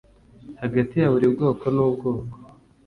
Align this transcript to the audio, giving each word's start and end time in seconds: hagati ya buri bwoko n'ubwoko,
hagati 0.61 0.93
ya 0.97 1.07
buri 1.13 1.27
bwoko 1.33 1.65
n'ubwoko, 1.75 2.27